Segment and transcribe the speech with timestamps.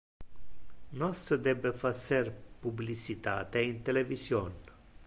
[0.99, 2.25] Nos debe facer
[2.63, 4.51] publicitate in television.